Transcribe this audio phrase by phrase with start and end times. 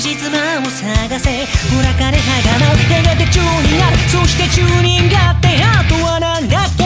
[0.00, 1.30] 筋妻を探せ。
[1.98, 3.96] 枯れ葉が舞うやがて宙になる。
[4.10, 6.85] そして宙人がってあとはなんだっけ？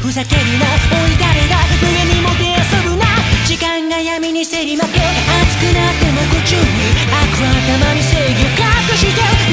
[0.00, 3.04] ふざけるな追いだれだ無限にもて遊ぶな。
[3.46, 5.00] 時間が闇にせり負け。
[5.00, 9.43] 熱くなっても途中に悪頭に正義を隠して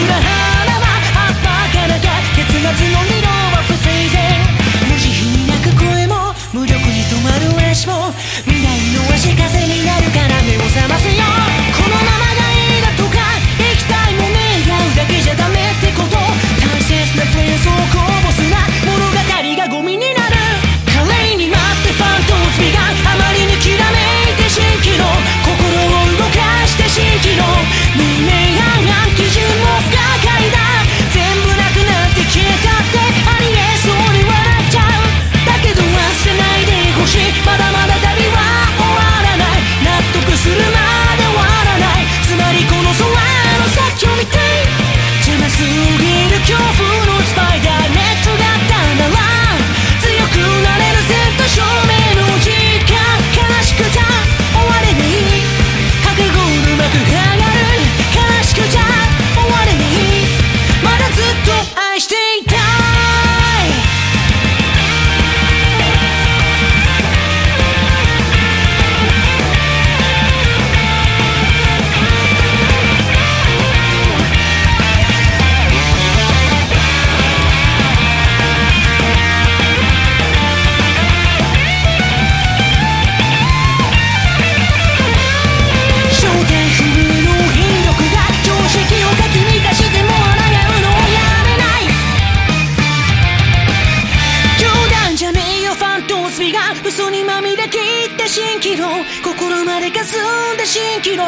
[96.91, 97.77] 磯にまみれ切
[98.13, 98.85] った蜃気楼。
[99.23, 100.19] 心まで霞
[100.53, 101.23] んで蜃気楼。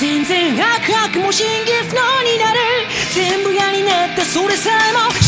[0.00, 2.58] 全然ハクハクも新ギフのになる。
[3.12, 5.21] 全部嫌になったそれさえも。